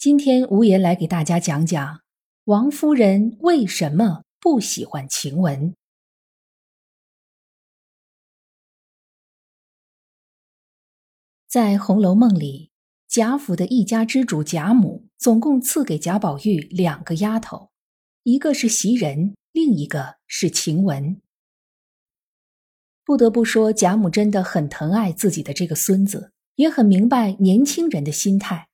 [0.00, 2.00] 今天无言来给大家讲讲
[2.44, 5.74] 王夫人为什么不喜欢晴雯。
[11.46, 12.70] 在《红楼梦》里，
[13.08, 17.68] 贾府的一家之主贾母总共赐给贾宝玉两个丫头，
[18.22, 21.20] 一个是袭人，另一个是晴雯。
[23.04, 28.69] 不得不说，贾母真的很疼爱自己的这个孙子，也很明白年轻人的心态。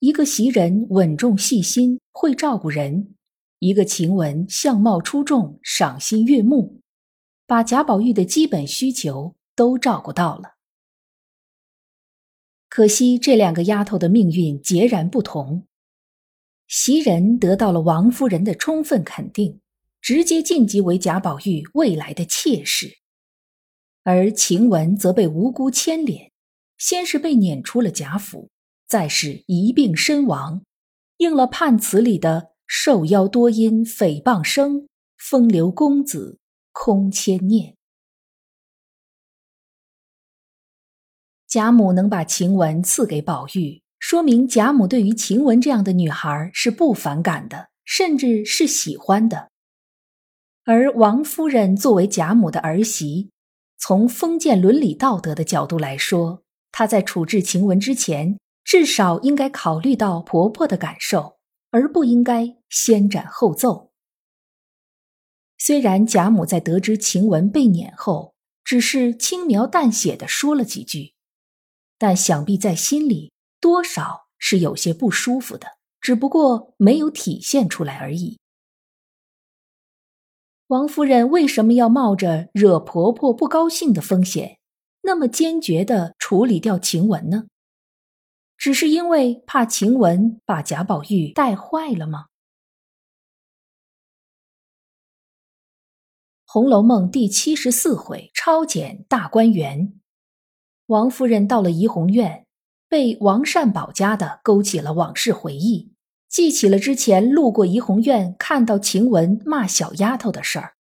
[0.00, 3.14] 一个袭人稳重细心，会照顾人；
[3.58, 6.80] 一个晴雯相貌出众，赏心悦目，
[7.46, 10.54] 把贾宝玉的基本需求都照顾到了。
[12.70, 15.66] 可惜这两个丫头的命运截然不同。
[16.66, 19.60] 袭人得到了王夫人的充分肯定，
[20.00, 23.00] 直接晋级为贾宝玉未来的妾室。
[24.04, 26.32] 而晴雯则被无辜牵连，
[26.78, 28.48] 先是被撵出了贾府，
[28.90, 30.64] 再是一病身亡，
[31.18, 36.40] 应了判词里的“受邀多因诽谤生，风流公子
[36.72, 37.76] 空牵念”。
[41.46, 49.50] 贾母能把晴雯赐给宝玉，说明贾母对于晴雯这样的女孩是不反感的，甚至是喜欢的。
[50.64, 53.30] 而王夫人作为贾母的儿媳。
[53.78, 61.38] 从封建伦理道德的角度来说，她在处置晴雯之前，至少应该考虑到婆婆的感受，
[61.70, 63.90] 而不应该先斩后奏。
[65.58, 68.34] 虽然贾母在得知晴雯被撵后，
[68.64, 71.14] 只是轻描淡写的说了几句，
[71.98, 75.66] 但想必在心里多少是有些不舒服的，
[76.00, 78.38] 只不过没有体现出来而已。
[80.68, 84.58] 王夫人为什么要冒着惹婆婆不高兴的风险，
[85.02, 87.48] 那么坚决的处理掉晴雯呢？
[88.60, 92.26] 只是因为怕晴雯把贾宝玉带坏了吗？
[96.44, 99.98] 《红楼梦》第七十四回超检大观园，
[100.88, 102.44] 王夫人到了怡红院，
[102.86, 105.94] 被王善保家的勾起了往事回忆。
[106.28, 110.74] 记起了之前路过怡红院，看到晴雯骂小丫头的事儿。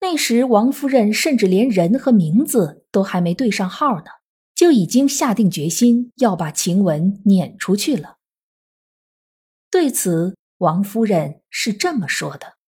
[0.00, 4.10] 那时王夫人甚至连人和名字都还没对上号呢，
[4.60, 8.18] 就已经下定决心要把晴雯撵出去了。
[9.70, 12.58] 对此，王夫人是这么说的：“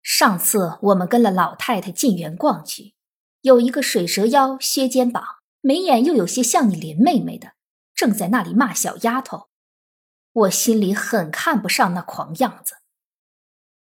[0.00, 2.94] 上次我们跟了老太太进园逛去，
[3.42, 5.22] 有一个水蛇腰、削肩膀、
[5.60, 7.52] 眉眼又有些像你林妹妹的。”
[7.94, 9.50] 正在那里骂小丫头，
[10.32, 12.76] 我心里很看不上那狂样子。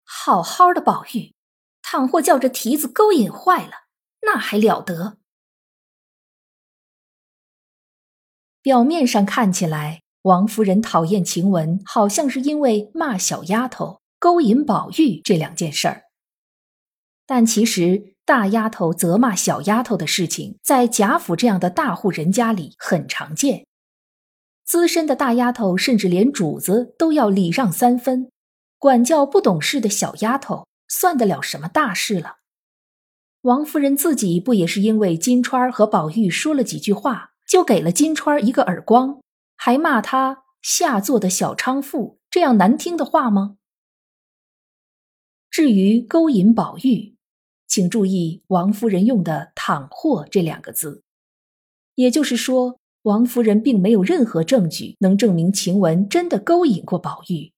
[0.03, 1.37] 好好的宝玉，
[1.81, 3.87] 倘或叫这蹄子勾引坏了，
[4.23, 5.19] 那还了得？
[8.66, 16.03] 表面上看起来，王夫人讨厌晴雯，好像是因为骂小丫头、勾引宝玉这两件事儿。
[17.26, 23.65] 但其实，大丫头责骂小丫头的事情，在贾府这样的大户人家里很常见。
[24.65, 28.32] 资深的大丫头甚至连主子都要礼让三分，
[28.78, 32.38] 管教不懂事的小丫头算得了什么大事了？
[33.43, 39.21] 王夫人自己不也是因为金钏儿和宝玉说了几句话，就给了金钏一个耳光，
[39.57, 43.57] 还骂她下作的小娼妇这样难听的话吗？
[45.51, 47.17] 至于勾引宝玉，
[47.67, 51.03] 请注意王夫人用的“倘或”这两个字，
[51.94, 52.79] 也就是说。
[53.03, 57.53] 王夫人并没有任何证据能证明晴雯真的勾引过宝玉，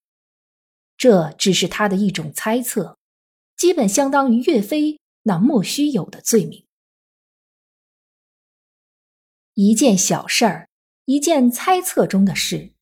[0.99, 2.99] 这只是她的一种猜测，
[3.57, 6.67] 基本相当于岳飞那莫须有的罪名。
[9.61, 10.69] 一件小事儿，
[11.07, 12.75] 一件猜测中的事，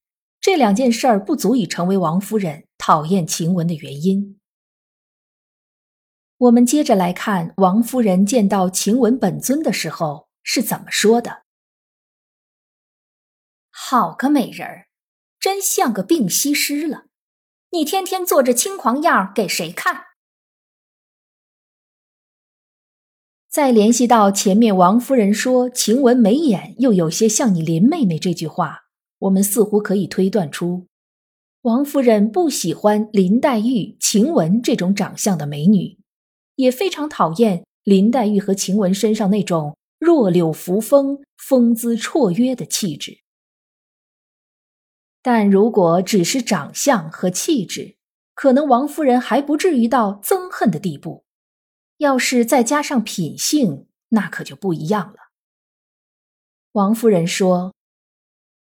[0.42, 4.38] 这两件事儿不足以成为王夫人讨厌晴雯的原因。
[6.36, 11.44] 我们接着来看王夫人见到晴雯本尊的时候是怎么说的。
[13.70, 14.88] 好个美人儿，
[15.40, 17.06] 真像个病西施了。
[17.70, 20.04] 你天天做着轻狂样给谁看？
[23.56, 28.80] 再联系到前面王夫人说晴雯眉眼又有些像你林妹妹这句话，
[29.20, 30.88] 我们似乎可以推断出，
[31.62, 35.96] 王夫人不喜欢林黛玉、晴雯这种长相的美女，
[36.56, 43.20] 也非常讨厌林黛玉和晴雯身上那种弱柳扶风、风姿绰约的气质。
[45.22, 47.96] 但如果只是长相和气质，
[48.34, 51.24] 可能王夫人还不至于到憎恨的地步。
[51.98, 55.30] 要是再加上品性，那可就不一样了。
[56.72, 57.74] 王夫人说。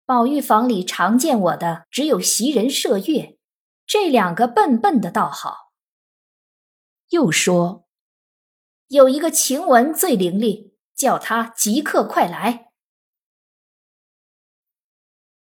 [0.06, 3.38] 宝玉房里常见我的只有袭人、麝月，
[3.87, 5.71] 这两个笨笨的倒好。
[7.11, 7.87] 又说，
[8.88, 12.73] 有一个晴雯最伶俐，叫她即刻快来。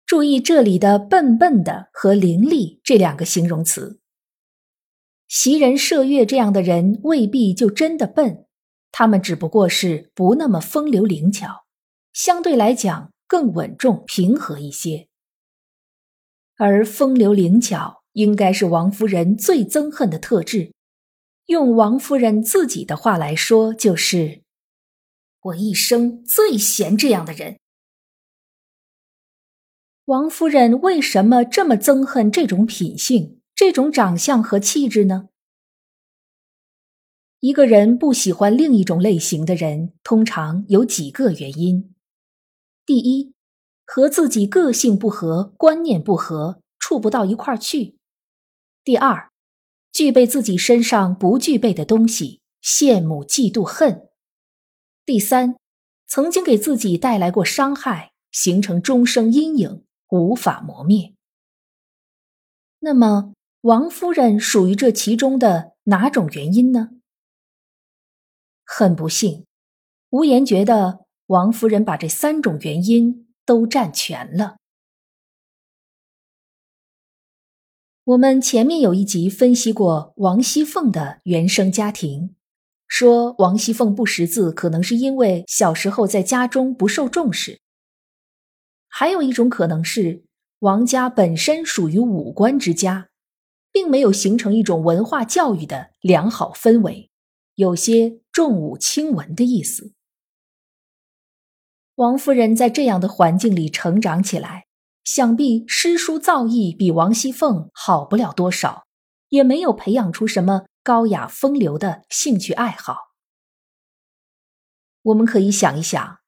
[0.06, 4.02] 注意这里的“笨笨的”和“伶俐”这两个形容词。
[5.30, 8.46] 袭人、麝月这样的人未必就真的笨，
[8.92, 11.64] 他们只不过是不那么风流灵巧，
[12.12, 13.14] 相对来讲。
[13.30, 15.08] 更稳重平和一些，
[16.56, 20.74] 而风流灵巧应该是王夫人最憎恨的特质。
[21.46, 24.42] 用王夫人自己的话来说，就是
[25.42, 27.60] “我一生最嫌这样的人。”
[30.06, 35.28] 王夫人为什么这么憎恨这种品性、这种长相和气质呢？
[37.42, 41.94] 一个人不喜欢另一种类型的人，通常有几个原因。
[42.86, 43.34] 第一，
[43.86, 47.98] 和自己个性不合、观念不合，处不到一块儿去；
[48.82, 49.30] 第二，
[49.92, 54.08] 具备自己身上不具备的东西，羡慕、嫉妒、恨；
[55.06, 55.58] 第三，
[56.08, 61.14] 曾经给自己带来过伤害，形成终生阴影，无法磨灭。
[62.80, 66.92] 那么，王夫人属于这其中的哪种原因呢？
[68.64, 69.46] 很不幸，
[70.10, 71.06] 无言觉得。
[71.28, 74.58] 王夫人把这三种原因都占全了。
[78.04, 82.36] 我们前面有一集分析过王熙凤的原生家庭，
[82.88, 87.60] 说王熙凤不识字，可能是因为小时候在家中不受重视；
[88.88, 90.26] 还有一种可能是
[90.60, 93.09] 王家本身属于武官之家，
[93.72, 97.10] 并没有形成一种文化教育的良好氛围，
[97.56, 99.94] 有些重武轻文的意思。
[101.96, 104.68] 王夫人在这样的环境里成长起来，
[105.04, 108.86] 想必诗书造诣比王熙凤好不了多少，
[109.30, 113.10] 也没有培养出什么高雅风流的兴趣爱好。
[115.02, 116.20] 我们可以想一想，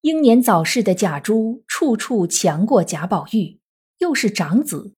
[0.00, 3.60] 英年早逝的贾珠处处强过贾宝玉，
[3.98, 4.94] 又是长子，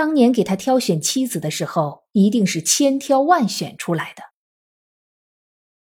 [0.00, 4.22] 当年给他挑选妻子的时候，一定是千挑万选出来的。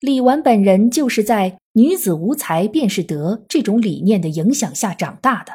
[0.00, 5.52] 李纨本人就是在“女子无才便是德”这种理念的影响下长大的，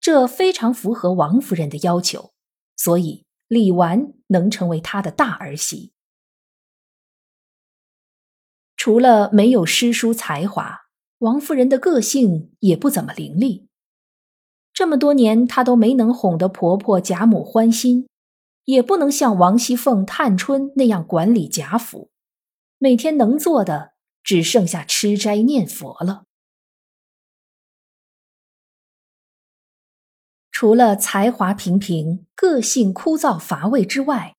[0.00, 2.32] 这非常符合王夫人的要求，
[2.74, 5.92] 所以李纨能成为她的大儿媳。
[8.76, 10.80] 除了没有诗书才华，
[11.18, 13.63] 王夫人的个性也不怎么伶俐。
[14.74, 18.08] 这么多年，她都没能哄得婆婆贾母欢心，
[18.64, 22.10] 也不能像王熙凤、探春那样管理贾府。
[22.78, 23.92] 每天能做的
[24.24, 26.24] 只剩下吃斋念佛了。
[30.50, 34.34] 除了才华平平、个性枯燥乏味之外，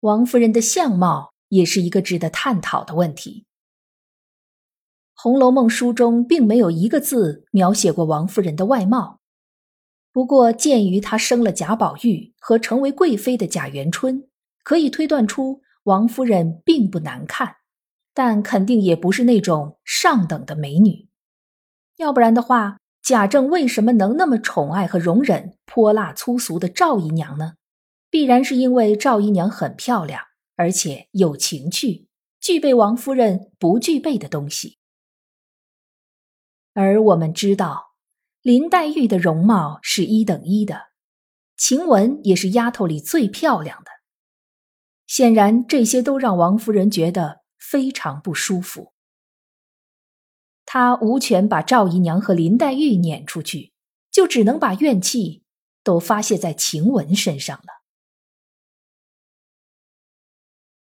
[0.00, 3.44] 王夫人的相貌也是一个值得探讨的问题。
[5.22, 9.20] 《红楼梦》书中并没有一个字描写过王夫人的外貌，
[10.14, 14.28] 不过鉴于她生了贾宝玉和成为贵妃的贾元春，
[14.62, 17.56] 可以推断出王夫人并不难看。
[18.14, 21.08] 但肯定也不是那种上等的美女，
[21.96, 27.54] 要不然的话，贾政为什么能那么宠爱和容忍泼辣粗俗的赵姨娘呢？
[28.08, 30.22] 必然是因为赵姨娘很漂亮，
[30.54, 32.06] 而且有情趣，
[32.38, 34.78] 具备王夫人不具备的东西。
[36.72, 37.93] 而我们知道，
[38.44, 40.88] 林黛玉的容貌是一等一的，
[41.56, 43.90] 晴雯也是丫头里最漂亮的。
[45.06, 47.42] 显然，这些都让王夫人觉得。
[47.58, 48.92] 非常不舒服，
[50.66, 53.72] 他无权把赵姨娘和林黛玉撵出去，
[54.10, 55.42] 就只能把怨气
[55.82, 57.64] 都发泄在晴雯身上了。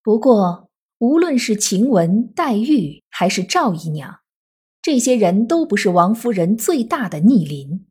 [0.04, 4.20] 不过，无论是晴雯、黛玉还是赵姨娘，
[4.88, 7.88] 这些人都不是王夫人最大的逆鳞。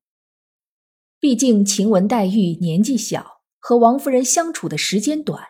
[1.21, 5.49] 毕竟，晴雯、黛玉年纪小，和王夫人相处的时间短。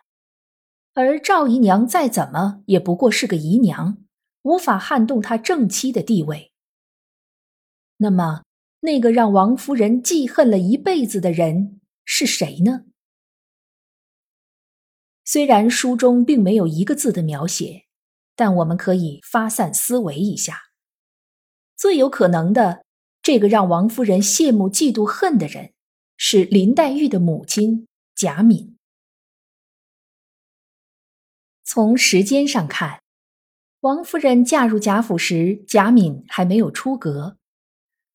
[0.94, 3.98] 而赵姨娘再怎么也不过是个姨娘，
[4.42, 6.50] 无法撼动她正妻的地位。
[7.98, 8.42] 那么，
[8.80, 12.86] 那个让王夫人记恨了一辈子的人是谁呢？
[15.24, 17.84] 虽然书中并没有一个字的描写，
[18.34, 20.65] 但我们可以发散思维一下。
[21.76, 22.85] 最有可能的，
[23.21, 25.73] 这个让王夫人羡慕、嫉妒、恨的人，
[26.16, 28.76] 是林黛玉的母亲贾敏。
[31.62, 33.02] 从时间上看，
[33.80, 37.37] 王夫人嫁入贾府时，贾敏还没有出阁。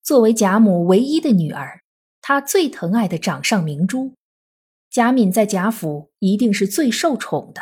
[0.02, 1.82] 作为贾母唯一的女儿，
[2.22, 4.16] 她最疼爱的掌上明珠。
[4.90, 7.62] 贾敏在贾府一定是最受宠的，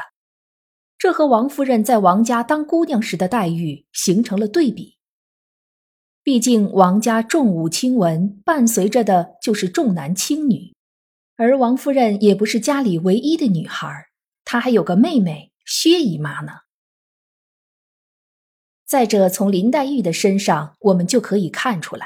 [0.97, 4.98] 这和王夫人在王家当姑娘时的待遇形成了对比。
[6.29, 10.75] 毕竟王家重武轻文，伴随着的就是重男轻女，
[11.37, 13.91] 而王夫人也不是家里唯一的女孩，
[14.45, 16.51] 她还有个妹妹薛姨妈呢。
[18.85, 22.05] 再者，从林黛玉的身上，我们就可以看出来，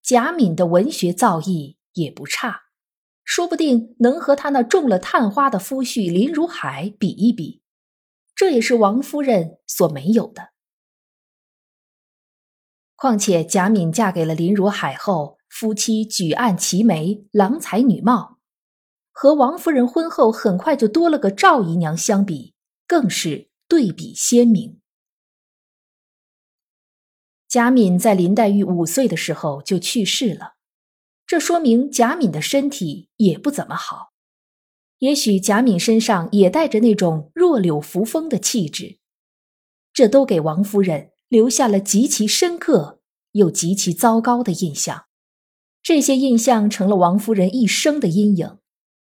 [0.00, 2.60] 贾敏的文学造诣也不差。
[3.24, 7.60] 说不定能和她那中了探花的夫婿林如海比一比，
[8.36, 10.51] 这也是王夫人所没有的。
[13.02, 18.38] 况且贾敏嫁给了林如海后，夫妻举案齐眉，郎才女貌，
[19.10, 22.54] 和王夫人婚后很快就多了个赵姨娘相比，
[22.86, 24.80] 更是对比鲜明。
[27.48, 30.52] 贾敏在林黛玉五岁的时候就去世了。
[31.26, 34.12] 这说明贾敏的身体也不怎么好，
[34.98, 39.00] 也许贾敏身上也带着那种弱柳扶风的气质，
[39.92, 45.06] 这都给王夫人留下了极其深刻又极其糟糕的印象。
[45.82, 48.58] 这些印象成了王夫人一生的阴影。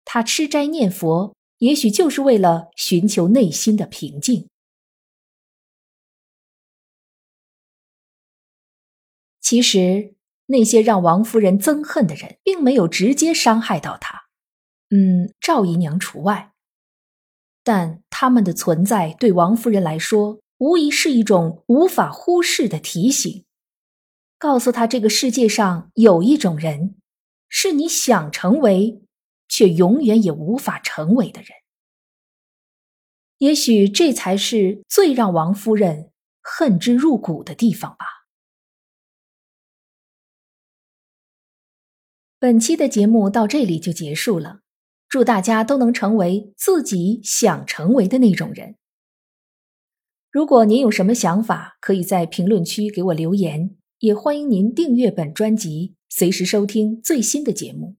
[0.05, 4.49] 她吃斋念佛，也许就是为了寻求内心的平静。
[9.41, 10.15] 其实。
[10.47, 14.25] 那些让王夫人憎恨的人，并没有直接伤害到她，
[14.91, 16.53] 嗯，赵姨娘除外。
[17.65, 23.45] 但他们的存在对王夫人来说，无疑是一种无法忽视的提醒，
[24.39, 26.95] 告诉他这个世界上有一种人，
[27.49, 29.03] 是你想成为，
[29.49, 31.49] 却永远也无法成为的人。
[33.39, 38.07] 也许这才是最让王夫人恨之入骨的地方吧。
[42.39, 44.61] 本期的节目到这里就结束了，
[45.09, 48.77] 祝大家都能成为自己想成为的那种人。
[50.33, 57.97] 如果您有什么想法，可以在评论区给我留言，也欢迎您订阅本专辑，随时收听最新的节目。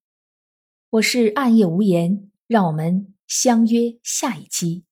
[0.89, 4.83] 我是暗夜无言，让我们相约下一期。